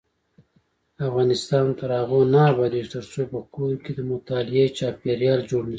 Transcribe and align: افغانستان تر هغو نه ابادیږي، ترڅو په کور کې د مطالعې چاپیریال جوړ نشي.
افغانستان 1.07 1.65
تر 1.79 1.89
هغو 1.99 2.19
نه 2.33 2.41
ابادیږي، 2.53 2.91
ترڅو 2.95 3.21
په 3.31 3.39
کور 3.53 3.73
کې 3.83 3.91
د 3.95 3.99
مطالعې 4.11 4.65
چاپیریال 4.77 5.39
جوړ 5.49 5.63
نشي. 5.65 5.69